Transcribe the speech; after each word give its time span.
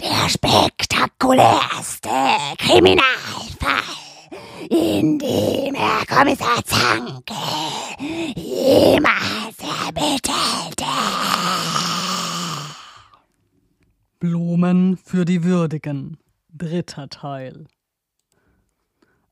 Der 0.00 0.28
spektakulärste 0.28 2.08
Kriminalfall, 2.58 3.82
in 4.70 5.18
dem 5.18 5.74
Herr 5.74 6.06
Kommissar 6.06 6.64
Zanke 6.64 7.34
jemals 8.36 9.58
ermittelte. 9.58 10.84
Blumen 14.20 14.96
für 14.98 15.24
die 15.24 15.42
Würdigen. 15.42 16.18
Dritter 16.48 17.08
Teil. 17.08 17.66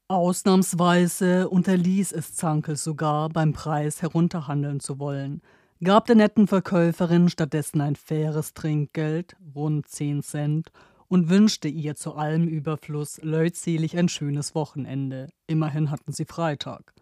Ausnahmsweise 0.08 1.48
unterließ 1.48 2.10
es 2.10 2.34
Zankel 2.34 2.74
sogar, 2.74 3.28
beim 3.28 3.52
Preis 3.52 4.02
herunterhandeln 4.02 4.80
zu 4.80 4.98
wollen, 4.98 5.42
gab 5.82 6.06
der 6.06 6.16
netten 6.16 6.46
Verkäuferin 6.46 7.28
stattdessen 7.28 7.80
ein 7.80 7.96
faires 7.96 8.54
Trinkgeld, 8.54 9.36
rund 9.54 9.88
10 9.88 10.22
Cent, 10.22 10.72
und 11.08 11.28
wünschte 11.28 11.68
ihr 11.68 11.94
zu 11.94 12.14
allem 12.14 12.48
Überfluss 12.48 13.20
leutselig 13.22 13.96
ein 13.96 14.08
schönes 14.08 14.54
Wochenende. 14.54 15.28
Immerhin 15.46 15.90
hatten 15.90 16.12
sie 16.12 16.24
Freitag. 16.24 16.94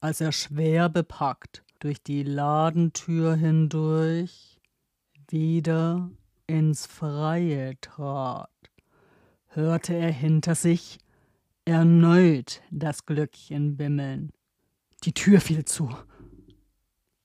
Als 0.00 0.20
er 0.20 0.32
schwer 0.32 0.88
bepackt 0.88 1.62
durch 1.78 2.02
die 2.02 2.22
Ladentür 2.22 3.34
hindurch 3.34 4.60
wieder 5.28 6.10
ins 6.46 6.86
Freie 6.86 7.80
trat, 7.80 8.50
hörte 9.48 9.94
er 9.94 10.12
hinter 10.12 10.54
sich 10.54 10.98
erneut 11.64 12.62
das 12.70 13.06
Glöckchen 13.06 13.76
bimmeln. 13.76 14.30
Die 15.04 15.12
Tür 15.12 15.40
fiel 15.40 15.64
zu. 15.64 15.90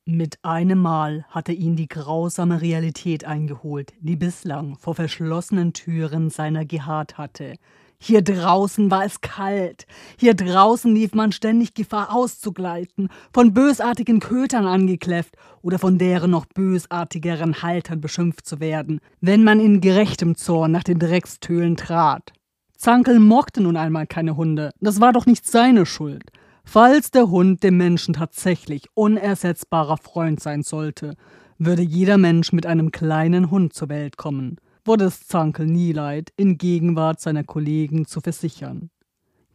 Mit 0.07 0.39
einem 0.41 0.79
Mal 0.79 1.25
hatte 1.29 1.51
ihn 1.51 1.75
die 1.75 1.87
grausame 1.87 2.59
Realität 2.59 3.23
eingeholt, 3.23 3.93
die 3.99 4.15
bislang 4.15 4.75
vor 4.79 4.95
verschlossenen 4.95 5.73
Türen 5.73 6.31
seiner 6.31 6.65
geharrt 6.65 7.19
hatte. 7.19 7.53
Hier 7.99 8.23
draußen 8.23 8.89
war 8.89 9.05
es 9.05 9.21
kalt. 9.21 9.85
Hier 10.17 10.33
draußen 10.33 10.91
lief 10.91 11.13
man 11.13 11.31
ständig 11.31 11.75
Gefahr 11.75 12.15
auszugleiten, 12.15 13.09
von 13.31 13.53
bösartigen 13.53 14.19
Kötern 14.19 14.65
angekläfft 14.65 15.35
oder 15.61 15.77
von 15.77 15.99
deren 15.99 16.31
noch 16.31 16.47
bösartigeren 16.47 17.61
Haltern 17.61 18.01
beschimpft 18.01 18.47
zu 18.47 18.59
werden, 18.59 19.01
wenn 19.19 19.43
man 19.43 19.59
in 19.59 19.81
gerechtem 19.81 20.35
Zorn 20.35 20.71
nach 20.71 20.83
den 20.83 20.97
Dreckstöhlen 20.97 21.77
trat. 21.77 22.33
Zankel 22.75 23.19
mochte 23.19 23.61
nun 23.61 23.77
einmal 23.77 24.07
keine 24.07 24.35
Hunde. 24.35 24.71
Das 24.79 24.99
war 24.99 25.13
doch 25.13 25.27
nicht 25.27 25.45
seine 25.45 25.85
Schuld. 25.85 26.31
Falls 26.63 27.11
der 27.11 27.29
Hund 27.29 27.63
dem 27.63 27.77
Menschen 27.77 28.13
tatsächlich 28.13 28.87
unersetzbarer 28.93 29.97
Freund 29.97 30.39
sein 30.39 30.63
sollte, 30.63 31.15
würde 31.57 31.81
jeder 31.81 32.17
Mensch 32.17 32.53
mit 32.53 32.65
einem 32.65 32.91
kleinen 32.91 33.51
Hund 33.51 33.73
zur 33.73 33.89
Welt 33.89 34.17
kommen, 34.17 34.57
wurde 34.85 35.05
es 35.05 35.27
Zankel 35.27 35.67
nie 35.67 35.91
leid, 35.91 36.31
in 36.37 36.57
Gegenwart 36.57 37.19
seiner 37.19 37.43
Kollegen 37.43 38.05
zu 38.05 38.21
versichern. 38.21 38.89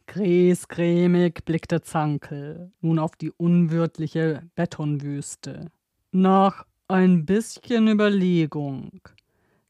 Griesgrämig 0.05 1.43
blickte 1.43 1.81
Zankel 1.81 2.71
nun 2.79 2.97
auf 2.97 3.15
die 3.17 3.31
unwirtliche 3.31 4.43
Betonwüste. 4.55 5.69
Nach 6.11 6.65
ein 6.87 7.25
bisschen 7.25 7.89
Überlegung 7.89 9.01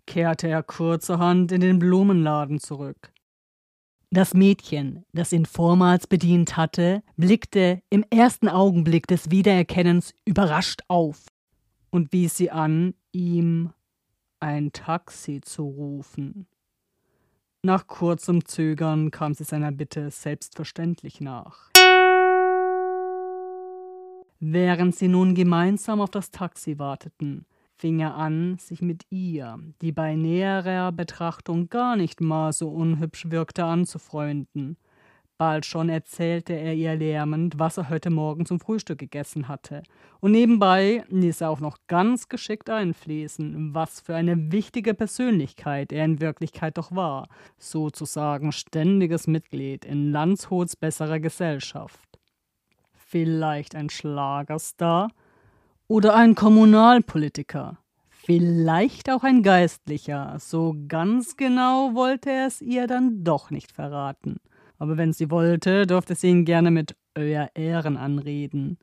kehrte 0.06 0.48
er 0.48 0.62
kurzerhand 0.62 1.52
in 1.52 1.62
den 1.62 1.80
Blumenladen 1.80 2.60
zurück. 2.60 3.12
Das 4.10 4.34
Mädchen, 4.34 5.06
das 5.12 5.34
ihn 5.34 5.46
vormals 5.46 6.08
bedient 6.08 6.56
hatte, 6.56 7.04
blickte 7.18 7.82
im 7.90 8.06
ersten 8.10 8.48
Augenblick 8.48 9.06
des 9.06 9.32
Wiedererkennens 9.32 10.14
überrascht 10.24 10.82
auf 10.88 11.26
und 11.90 12.14
wies 12.14 12.38
sie 12.38 12.50
an, 12.50 12.94
ihm 13.12 13.74
ein 14.40 14.72
Taxi 14.72 15.42
zu 15.42 15.64
rufen. 15.64 16.48
Nach 17.64 17.88
kurzem 17.88 18.46
Zögern 18.46 19.12
kam 19.12 19.34
sie 19.34 19.44
seiner 19.44 19.74
Bitte 19.74 20.10
selbstverständlich 20.10 21.20
nach. 21.20 21.70
Während 24.40 24.96
sie 24.96 25.10
nun 25.10 25.36
gemeinsam 25.36 26.00
auf 26.00 26.12
das 26.12 26.32
Taxi 26.32 26.80
warteten, 26.80 27.46
fing 27.78 28.00
er 28.00 28.16
an, 28.16 28.58
sich 28.58 28.82
mit 28.82 29.06
ihr, 29.10 29.60
die 29.82 29.92
bei 29.92 30.16
näherer 30.16 30.92
Betrachtung 30.92 31.70
gar 31.70 31.96
nicht 31.96 32.22
mal 32.22 32.52
so 32.52 32.70
unhübsch 32.70 33.30
wirkte, 33.30 33.66
anzufreunden. 33.66 34.78
Bald 35.38 35.68
schon 35.68 35.88
erzählte 35.88 36.54
er 36.54 36.74
ihr 36.74 36.96
lärmend, 36.96 37.60
was 37.60 37.78
er 37.78 37.90
heute 37.90 38.10
Morgen 38.10 38.48
zum 38.48 38.60
Frühstück 38.60 38.98
gegessen 38.98 39.48
hatte. 39.48 39.84
Und 40.20 40.32
nebenbei 40.32 41.04
ließ 41.10 41.42
er 41.42 41.52
auch 41.52 41.60
noch 41.60 41.78
ganz 41.86 42.28
geschickt 42.28 42.72
einfließen, 42.72 43.76
was 43.76 44.02
für 44.02 44.16
eine 44.16 44.52
wichtige 44.52 44.96
Persönlichkeit 44.96 45.92
er 45.92 46.06
in 46.06 46.20
Wirklichkeit 46.20 46.80
doch 46.80 46.92
war, 46.92 47.30
sozusagen 47.60 48.52
ständiges 48.52 49.28
Mitglied 49.28 49.86
in 49.86 50.12
Landshuts 50.12 50.76
besserer 50.76 51.20
Gesellschaft. 51.20 52.20
Vielleicht 52.94 53.76
ein 53.76 53.92
Schlagerstar? 53.92 55.12
Oder 55.90 56.16
ein 56.16 56.36
Kommunalpolitiker. 56.36 57.78
Vielleicht 58.10 59.10
auch 59.10 59.24
ein 59.24 59.42
Geistlicher. 59.42 60.36
So 60.38 60.76
ganz 60.90 61.38
genau 61.38 61.94
wollte 61.94 62.30
er 62.30 62.48
es 62.48 62.62
ihr 62.62 62.88
dann 62.88 63.24
doch 63.24 63.52
nicht 63.52 63.72
verraten. 63.72 64.38
Aber 64.80 64.98
wenn 64.98 65.14
sie 65.14 65.32
wollte, 65.32 65.88
durfte 65.88 66.14
sie 66.14 66.28
ihn 66.28 66.44
gerne 66.44 66.72
mit 66.72 66.98
Euer 67.16 67.50
Ehren 67.56 67.96
anreden. 67.96 68.78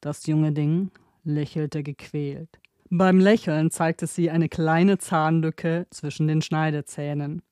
Das 0.00 0.26
junge 0.26 0.52
Ding 0.52 0.90
lächelte 1.22 1.82
gequält. 1.82 2.48
Beim 2.88 3.20
Lächeln 3.20 3.70
zeigte 3.70 4.06
sie 4.06 4.30
eine 4.30 4.48
kleine 4.48 4.96
Zahnlücke 4.96 5.86
zwischen 5.90 6.26
den 6.26 6.40
Schneidezähnen. 6.40 7.42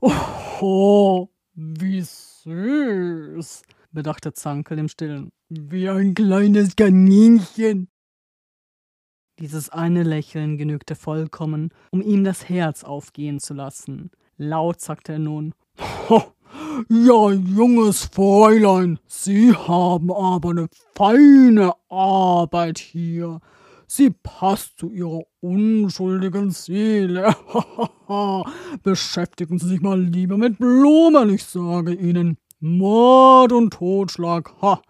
Oh, 0.00 1.28
wie 1.54 2.02
süß, 2.02 3.62
bedachte 3.92 4.32
Zankel 4.32 4.78
im 4.78 4.88
Stillen. 4.88 5.30
Wie 5.48 5.88
ein 5.88 6.14
kleines 6.14 6.76
Kaninchen. 6.76 7.88
Dieses 9.38 9.70
eine 9.70 10.02
Lächeln 10.02 10.58
genügte 10.58 10.94
vollkommen, 10.94 11.70
um 11.90 12.00
ihm 12.00 12.24
das 12.24 12.48
Herz 12.48 12.84
aufgehen 12.84 13.40
zu 13.40 13.54
lassen. 13.54 14.10
Laut 14.36 14.80
sagte 14.80 15.14
er 15.14 15.18
nun: 15.18 15.54
Ho, 16.08 16.22
ja, 16.88 17.30
junges 17.30 18.04
Fräulein, 18.04 18.98
Sie 19.06 19.54
haben 19.54 20.12
aber 20.12 20.50
eine 20.50 20.68
feine 20.94 21.72
Arbeit 21.88 22.78
hier. 22.78 23.40
Sie 23.86 24.10
passt 24.10 24.78
zu 24.78 24.90
Ihrer 24.90 25.22
unschuldigen 25.40 26.50
Seele. 26.50 27.36
Beschäftigen 28.82 29.58
Sie 29.58 29.68
sich 29.68 29.80
mal 29.82 30.00
lieber 30.00 30.38
mit 30.38 30.58
Blumen, 30.58 31.28
ich 31.28 31.44
sage 31.44 31.92
Ihnen. 31.92 32.38
Mord 32.62 33.50
und 33.50 33.72
Totschlag, 33.72 34.54
ha, 34.62 34.80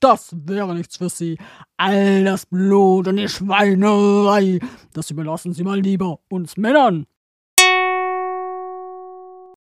das 0.00 0.34
wäre 0.46 0.74
nichts 0.74 0.96
für 0.96 1.10
Sie. 1.10 1.36
All 1.76 2.24
das 2.24 2.46
Blut 2.46 3.06
und 3.06 3.16
die 3.16 3.28
Schweinerei, 3.28 4.60
das 4.94 5.10
überlassen 5.10 5.52
Sie 5.52 5.62
mal 5.62 5.78
lieber 5.78 6.20
uns 6.30 6.56
Männern. 6.56 7.06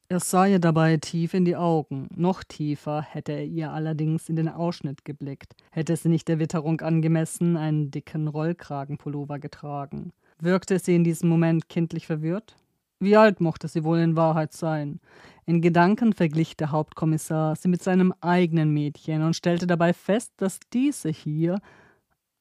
Er 0.10 0.20
sah 0.20 0.48
ihr 0.48 0.58
dabei 0.60 0.98
tief 0.98 1.36
in 1.36 1.46
die 1.46 1.56
Augen. 1.56 2.08
Noch 2.16 2.44
tiefer 2.44 3.04
hätte 3.04 3.34
er 3.34 3.46
ihr 3.46 3.72
allerdings 3.72 4.30
in 4.30 4.36
den 4.36 4.50
Ausschnitt 4.50 5.06
geblickt, 5.06 5.56
hätte 5.72 5.96
sie 5.96 6.10
nicht 6.10 6.28
der 6.28 6.40
Witterung 6.40 6.82
angemessen 6.82 7.56
einen 7.56 7.92
dicken 7.92 8.28
Rollkragenpullover 8.28 9.38
getragen. 9.38 10.12
Wirkte 10.40 10.80
sie 10.80 10.96
in 10.96 11.04
diesem 11.04 11.30
Moment 11.30 11.70
kindlich 11.70 12.08
verwirrt? 12.08 12.56
Wie 13.00 13.18
alt 13.18 13.42
mochte 13.42 13.68
sie 13.68 13.84
wohl 13.84 14.00
in 14.00 14.16
Wahrheit 14.16 14.54
sein? 14.54 15.02
In 15.46 15.62
Gedanken 15.62 16.14
verglich 16.14 16.56
der 16.56 16.72
Hauptkommissar 16.72 17.56
sie 17.56 17.68
mit 17.68 17.84
seinem 17.84 18.14
eigenen 18.22 18.70
Mädchen 18.72 19.24
und 19.24 19.36
stellte 19.36 19.68
dabei 19.68 19.94
fest, 19.94 20.32
dass 20.38 20.60
diese 20.72 21.10
hier 21.10 21.60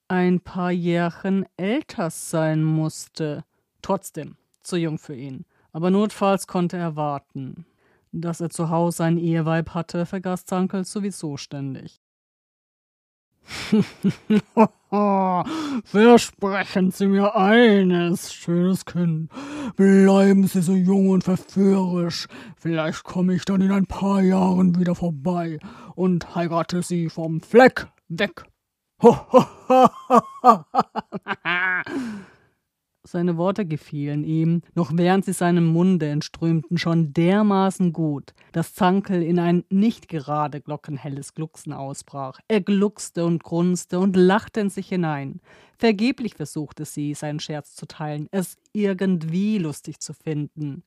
ein 0.07 0.39
paar 0.39 0.71
Jährchen 0.71 1.45
älter 1.57 2.09
sein 2.09 2.63
musste. 2.63 3.43
Trotzdem, 3.81 4.37
zu 4.61 4.77
jung 4.77 4.97
für 4.97 5.15
ihn. 5.15 5.45
Aber 5.71 5.89
notfalls 5.89 6.47
konnte 6.47 6.77
er 6.77 6.95
warten. 6.95 7.65
Dass 8.11 8.41
er 8.41 8.51
zu 8.51 8.69
Hause 8.69 9.05
ein 9.05 9.17
Eheweib 9.17 9.71
hatte, 9.71 10.05
vergaß 10.05 10.45
Zankel 10.45 10.85
sowieso 10.85 11.35
ständig. 11.35 12.02
Versprechen 15.85 16.91
Sie 16.91 17.07
mir 17.07 17.35
eines, 17.35 18.31
schönes 18.33 18.85
Kind. 18.85 19.31
Bleiben 19.75 20.45
Sie 20.47 20.61
so 20.61 20.73
jung 20.73 21.09
und 21.09 21.23
verführerisch. 21.23 22.27
Vielleicht 22.57 23.03
komme 23.03 23.33
ich 23.33 23.45
dann 23.45 23.61
in 23.61 23.71
ein 23.71 23.87
paar 23.87 24.21
Jahren 24.21 24.79
wieder 24.79 24.93
vorbei 24.95 25.59
und 25.95 26.35
heirate 26.35 26.83
Sie 26.83 27.09
vom 27.09 27.41
Fleck 27.41 27.87
weg. 28.09 28.43
Seine 33.05 33.35
Worte 33.35 33.65
gefielen 33.65 34.23
ihm, 34.23 34.61
noch 34.75 34.91
während 34.93 35.25
sie 35.25 35.33
seinem 35.33 35.65
Munde 35.65 36.07
entströmten, 36.07 36.77
schon 36.77 37.11
dermaßen 37.11 37.91
gut, 37.91 38.33
dass 38.53 38.75
Zankel 38.75 39.21
in 39.21 39.39
ein 39.39 39.65
nicht 39.69 40.07
gerade 40.07 40.61
glockenhelles 40.61 41.33
Glucksen 41.33 41.73
ausbrach. 41.73 42.39
Er 42.47 42.61
gluckste 42.61 43.25
und 43.25 43.43
grunzte 43.43 43.99
und 43.99 44.15
lachte 44.15 44.61
in 44.61 44.69
sich 44.69 44.87
hinein. 44.87 45.41
Vergeblich 45.77 46.35
versuchte 46.35 46.85
sie, 46.85 47.13
seinen 47.13 47.41
Scherz 47.41 47.75
zu 47.75 47.87
teilen, 47.87 48.29
es 48.31 48.55
irgendwie 48.71 49.57
lustig 49.57 49.99
zu 49.99 50.13
finden. 50.13 50.83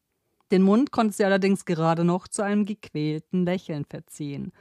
Den 0.51 0.62
Mund 0.62 0.93
konnte 0.93 1.15
sie 1.15 1.25
allerdings 1.27 1.67
gerade 1.67 2.03
noch 2.03 2.29
zu 2.29 2.41
einem 2.41 2.65
gequälten 2.65 3.45
Lächeln 3.45 3.85
verziehen. 3.85 4.53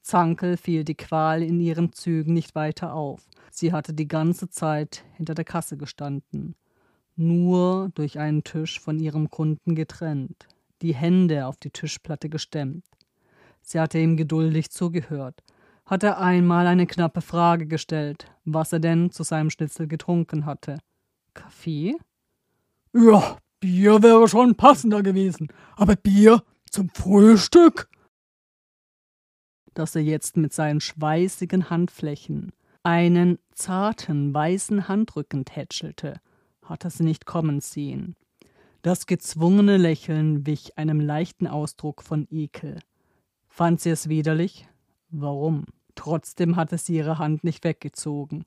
Zankel 0.00 0.56
fiel 0.56 0.82
die 0.82 0.94
Qual 0.94 1.42
in 1.42 1.60
ihren 1.60 1.92
Zügen 1.92 2.32
nicht 2.32 2.54
weiter 2.54 2.94
auf. 2.94 3.28
Sie 3.50 3.70
hatte 3.70 3.92
die 3.92 4.08
ganze 4.08 4.48
Zeit 4.48 5.04
hinter 5.18 5.34
der 5.34 5.44
Kasse 5.44 5.76
gestanden 5.76 6.56
nur 7.16 7.90
durch 7.94 8.18
einen 8.18 8.44
Tisch 8.44 8.80
von 8.80 8.98
ihrem 8.98 9.30
Kunden 9.30 9.74
getrennt, 9.74 10.46
die 10.80 10.94
Hände 10.94 11.46
auf 11.46 11.56
die 11.56 11.70
Tischplatte 11.70 12.28
gestemmt. 12.28 12.84
Sie 13.60 13.78
hatte 13.78 13.98
ihm 13.98 14.16
geduldig 14.16 14.70
zugehört, 14.70 15.42
hatte 15.86 16.18
einmal 16.18 16.66
eine 16.66 16.86
knappe 16.86 17.20
Frage 17.20 17.66
gestellt, 17.66 18.26
was 18.44 18.72
er 18.72 18.80
denn 18.80 19.10
zu 19.10 19.22
seinem 19.22 19.50
Schnitzel 19.50 19.86
getrunken 19.86 20.46
hatte. 20.46 20.78
Kaffee? 21.34 21.96
Ja, 22.92 23.38
Bier 23.60 24.02
wäre 24.02 24.28
schon 24.28 24.56
passender 24.56 25.02
gewesen, 25.02 25.48
aber 25.76 25.96
Bier 25.96 26.42
zum 26.70 26.88
Frühstück? 26.90 27.88
Dass 29.74 29.94
er 29.94 30.02
jetzt 30.02 30.36
mit 30.36 30.52
seinen 30.52 30.80
schweißigen 30.80 31.70
Handflächen 31.70 32.52
einen 32.82 33.38
zarten 33.52 34.34
weißen 34.34 34.88
Handrücken 34.88 35.44
tätschelte 35.44 36.20
hatte 36.72 36.88
sie 36.88 37.04
nicht 37.04 37.26
kommen 37.26 37.60
sehen. 37.60 38.16
Das 38.80 39.06
gezwungene 39.06 39.76
Lächeln 39.76 40.46
wich 40.46 40.78
einem 40.78 41.00
leichten 41.00 41.46
Ausdruck 41.46 42.02
von 42.02 42.26
Ekel. 42.30 42.78
Fand 43.46 43.82
sie 43.82 43.90
es 43.90 44.08
widerlich? 44.08 44.66
Warum? 45.10 45.66
Trotzdem 45.94 46.56
hatte 46.56 46.78
sie 46.78 46.96
ihre 46.96 47.18
Hand 47.18 47.44
nicht 47.44 47.62
weggezogen. 47.62 48.46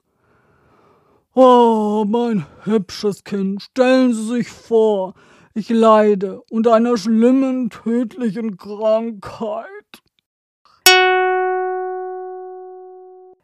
Oh, 1.36 2.04
mein 2.07 2.48
hübsches 2.63 3.24
Kind, 3.24 3.62
stellen 3.62 4.13
Sie 4.13 4.25
sich 4.25 4.50
vor, 4.50 5.13
ich 5.54 5.69
leide 5.69 6.42
unter 6.50 6.74
einer 6.74 6.98
schlimmen, 6.98 7.69
tödlichen 7.69 8.57
Krankheit. 8.57 9.68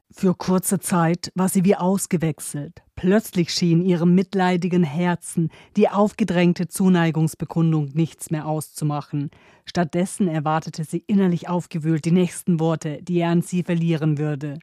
Für 0.09 0.33
kurze 0.33 0.79
Zeit 0.79 1.31
war 1.35 1.49
sie 1.49 1.63
wie 1.65 1.75
ausgewechselt. 1.75 2.81
Plötzlich 3.01 3.51
schien 3.51 3.81
ihrem 3.81 4.13
mitleidigen 4.13 4.83
Herzen 4.83 5.49
die 5.75 5.89
aufgedrängte 5.89 6.67
Zuneigungsbekundung 6.67 7.89
nichts 7.95 8.29
mehr 8.29 8.45
auszumachen. 8.45 9.31
Stattdessen 9.65 10.27
erwartete 10.27 10.83
sie 10.83 11.03
innerlich 11.07 11.49
aufgewühlt 11.49 12.05
die 12.05 12.11
nächsten 12.11 12.59
Worte, 12.59 13.01
die 13.01 13.17
er 13.17 13.29
an 13.29 13.41
sie 13.41 13.63
verlieren 13.63 14.19
würde. 14.19 14.59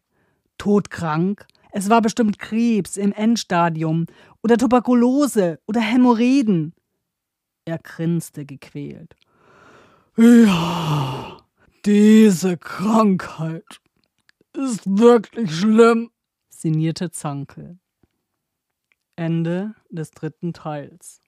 Todkrank? 0.57 1.49
Es 1.73 1.91
war 1.91 2.01
bestimmt 2.01 2.39
Krebs 2.39 2.97
im 2.97 3.11
Endstadium 3.11 4.07
oder 4.41 4.57
Tuberkulose 4.57 5.59
oder 5.67 5.81
Hämorrhoiden. 5.81 6.75
Er 7.65 7.79
grinste 7.79 8.47
gequält. 8.47 9.17
Ja, 10.17 11.39
diese 11.85 12.57
Krankheit 12.57 13.81
ist 14.53 14.83
wirklich 14.87 15.51
schlimm, 15.51 16.13
sinnierte 16.51 17.11
Zankel. 17.11 17.81
Ende 19.19 19.75
des 19.91 20.13
dritten 20.13 20.53
Teils. 20.53 21.21